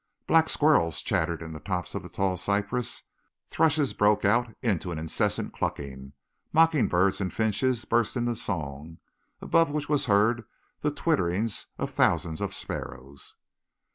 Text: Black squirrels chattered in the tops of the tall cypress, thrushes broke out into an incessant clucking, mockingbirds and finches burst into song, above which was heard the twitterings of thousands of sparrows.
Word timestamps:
Black 0.25 0.49
squirrels 0.49 1.03
chattered 1.03 1.43
in 1.43 1.53
the 1.53 1.59
tops 1.59 1.93
of 1.93 2.01
the 2.01 2.09
tall 2.09 2.35
cypress, 2.35 3.03
thrushes 3.49 3.93
broke 3.93 4.25
out 4.25 4.51
into 4.63 4.91
an 4.91 4.97
incessant 4.97 5.53
clucking, 5.53 6.13
mockingbirds 6.51 7.21
and 7.21 7.31
finches 7.31 7.85
burst 7.85 8.17
into 8.17 8.35
song, 8.35 8.97
above 9.41 9.69
which 9.69 9.89
was 9.89 10.07
heard 10.07 10.43
the 10.79 10.89
twitterings 10.89 11.67
of 11.77 11.91
thousands 11.91 12.41
of 12.41 12.55
sparrows. 12.55 13.35